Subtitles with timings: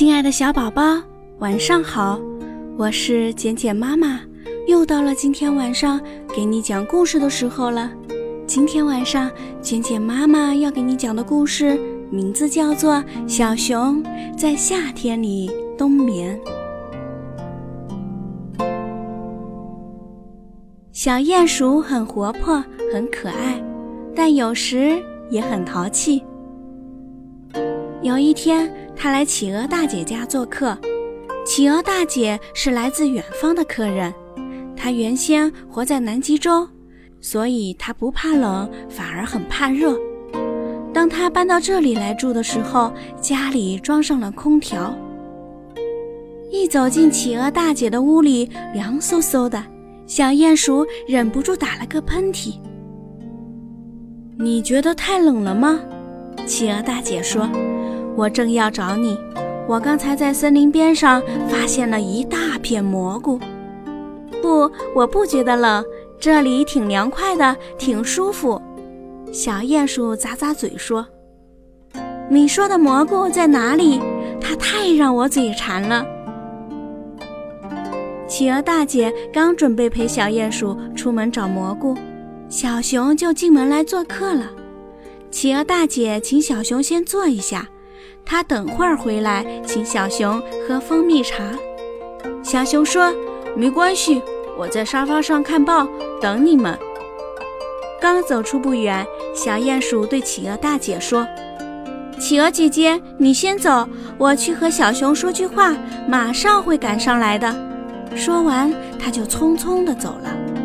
[0.00, 0.98] 亲爱的小宝宝，
[1.40, 2.18] 晚上好！
[2.78, 4.18] 我是简简妈妈，
[4.66, 6.00] 又到了今天晚上
[6.34, 7.92] 给你讲故事的时候了。
[8.46, 9.30] 今天晚上，
[9.60, 11.78] 简简妈妈要给你讲的故事
[12.10, 12.94] 名字叫做
[13.28, 14.02] 《小熊
[14.38, 16.40] 在夏天里冬眠》。
[20.92, 23.62] 小鼹鼠很活泼，很可爱，
[24.16, 26.22] 但有时也很淘气。
[28.00, 28.72] 有一天，
[29.02, 30.76] 他来企鹅大姐家做客。
[31.46, 34.12] 企鹅大姐是来自远方的客人，
[34.76, 36.68] 她原先活在南极洲，
[37.18, 39.98] 所以她不怕冷，反而很怕热。
[40.92, 42.92] 当她搬到这里来住的时候，
[43.22, 44.94] 家里装上了空调。
[46.52, 49.64] 一走进企鹅大姐的屋里，凉飕飕的，
[50.06, 52.58] 小鼹鼠忍不住打了个喷嚏。
[54.38, 55.80] 你觉得太冷了吗？
[56.44, 57.48] 企鹅大姐说。
[58.20, 59.18] 我正要找你，
[59.66, 63.40] 我刚才在森林边上发现了一大片蘑菇。
[64.42, 65.82] 不，我不觉得冷，
[66.18, 68.60] 这里挺凉快的，挺舒服。
[69.32, 71.06] 小鼹鼠咂咂嘴说
[72.28, 73.98] ：“你说的蘑菇在哪里？
[74.38, 76.04] 它太让我嘴馋了。”
[78.28, 81.96] 企鹅大姐刚准备陪小鼹鼠出门找蘑菇，
[82.50, 84.50] 小熊就进门来做客了。
[85.30, 87.66] 企鹅大姐请小熊先坐一下。
[88.24, 91.42] 他等会儿回来，请小熊喝蜂蜜茶。
[92.42, 93.12] 小熊说
[93.56, 94.22] ：“没关系，
[94.58, 95.86] 我在沙发上看报，
[96.20, 96.78] 等你们。”
[98.00, 101.26] 刚走出不远，小鼹鼠对企鹅大姐说
[102.18, 105.76] ：“企鹅姐姐，你先走，我去和小熊说句话，
[106.08, 107.54] 马上会赶上来的。”
[108.16, 110.59] 说完，他就匆匆地走了。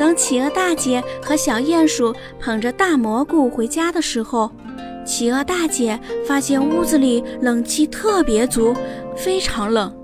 [0.00, 4.50] 等企鹅大姐和小鼹鼠捧着大蘑菇回家的时候，
[5.04, 8.74] 企鹅大姐发现屋子里冷气特别足，
[9.14, 9.94] 非常冷。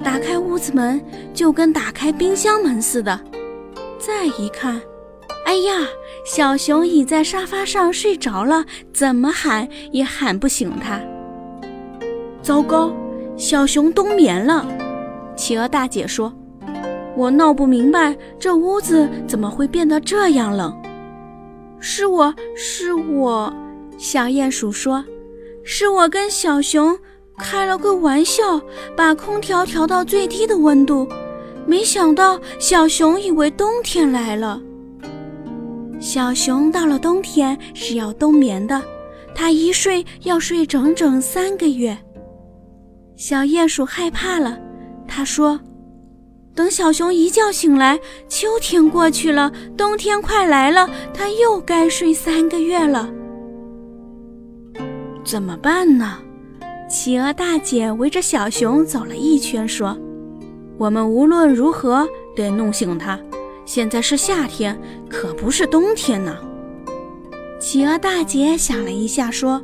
[0.00, 1.04] 打开屋子门
[1.34, 3.20] 就跟打开冰箱门似的。
[3.98, 4.80] 再一看，
[5.44, 5.88] 哎呀，
[6.24, 11.00] 小熊倚在沙发上睡着了，怎么喊也喊不醒它。
[12.40, 12.92] 糟糕，
[13.36, 14.64] 小熊冬眠了。
[15.34, 16.32] 企鹅大姐说。
[17.14, 20.74] 我闹不明白，这屋子怎么会变得这样冷？
[21.78, 23.52] 是我是我，
[23.98, 25.04] 小鼹鼠说
[25.62, 26.98] ：“是我跟小熊
[27.38, 28.60] 开了个玩笑，
[28.96, 31.06] 把空调调到最低的温度，
[31.66, 34.60] 没想到小熊以为冬天来了。
[36.00, 38.80] 小熊到了冬天是要冬眠的，
[39.34, 41.96] 它一睡要睡整整三个月。
[43.16, 44.58] 小鼹鼠害怕了，
[45.06, 45.60] 他说。”
[46.54, 47.98] 等小熊一觉醒来，
[48.28, 53.08] 秋天过去了，冬天快来了，它又该睡三个月了。
[55.24, 56.18] 怎么办呢？
[56.90, 59.96] 企鹅大姐围着小熊走了一圈，说
[60.76, 63.18] ：“我们无论如何得弄醒它。
[63.64, 66.36] 现在是夏天，可不是冬天呢。”
[67.58, 69.62] 企鹅大姐想了一下，说：“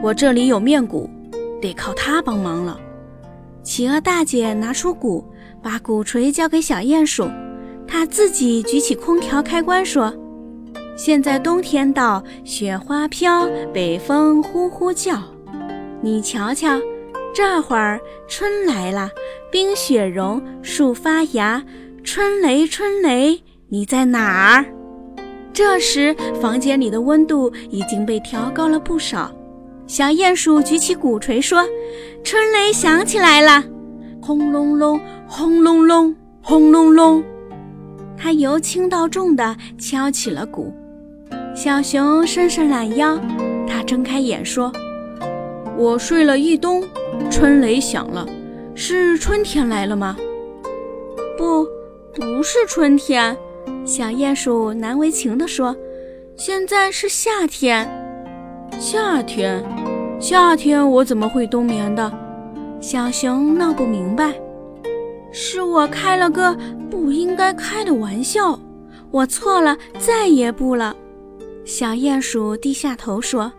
[0.00, 1.10] 我这里有面鼓，
[1.60, 2.78] 得靠它帮忙了。”
[3.64, 5.24] 企鹅大姐拿出鼓，
[5.62, 7.26] 把鼓槌交给小鼹鼠，
[7.88, 10.14] 她自己举起空调开关，说
[10.96, 15.22] ：“现在冬天到，雪花飘，北风呼呼叫。
[16.02, 16.78] 你瞧瞧，
[17.34, 17.98] 这会儿
[18.28, 19.08] 春来了，
[19.50, 21.64] 冰雪融，树发芽，
[22.04, 24.66] 春雷春雷，你在哪儿？”
[25.54, 29.34] 这时，房间里的温度已经被调高了不少。
[29.86, 31.62] 小鼹鼠举起鼓槌说
[32.24, 33.62] ：“春雷响起来了，
[34.20, 37.22] 轰隆隆，轰隆隆，轰隆隆。”
[38.16, 40.72] 它由轻到重地敲起了鼓。
[41.54, 43.20] 小熊伸伸懒腰，
[43.68, 44.72] 它睁开眼说
[45.76, 46.82] ：“我睡了一冬，
[47.30, 48.26] 春雷响了，
[48.74, 50.16] 是春天来了吗
[51.36, 51.64] ？”“不，
[52.14, 53.36] 不是春天。”
[53.84, 55.76] 小鼹鼠难为情地说
[56.36, 57.86] ：“现在是夏天。”
[58.78, 59.64] 夏天，
[60.20, 62.12] 夏天我怎么会冬眠的？
[62.80, 64.34] 小熊闹不明白。
[65.32, 66.56] 是我开了个
[66.90, 68.58] 不应该开的玩笑，
[69.10, 70.94] 我错了，再也不了。
[71.64, 73.52] 小鼹鼠低下头说。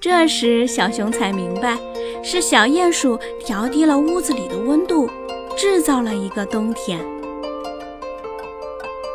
[0.00, 1.78] 这时，小熊才明白，
[2.22, 5.08] 是小鼹鼠调低了屋子里的温度，
[5.56, 6.98] 制造了一个冬天。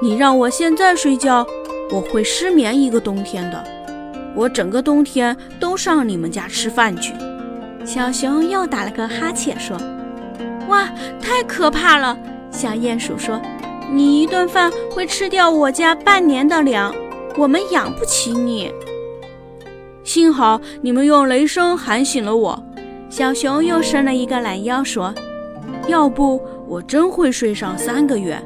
[0.01, 1.45] 你让我现在睡觉，
[1.91, 3.76] 我会失眠一个冬天的。
[4.37, 7.13] 我整个冬天都上你们家吃饭去。
[7.83, 9.75] 小熊又打了个哈欠，说
[10.69, 10.87] ：“哇，
[11.19, 12.15] 太可怕了！”
[12.51, 13.41] 小鼹鼠说
[13.91, 16.93] ：“你一顿饭会吃掉我家半年的粮，
[17.35, 18.71] 我们养不起你。”
[20.03, 22.63] 幸好你们用雷声喊醒了我。”
[23.09, 25.13] 小熊又伸了一个懒腰，说
[25.87, 28.37] ：“要不我真会睡上三个月。”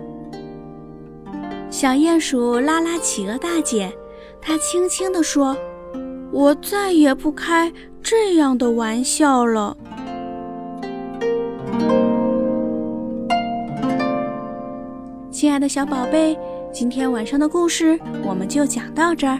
[1.71, 3.91] 小鼹鼠拉拉企鹅大姐，
[4.39, 5.57] 它轻轻地说
[6.31, 9.75] ：“我再也不开这样的玩笑了。”
[15.31, 16.37] 亲爱的小宝贝，
[16.71, 19.39] 今天晚上的故事我们就讲到这儿。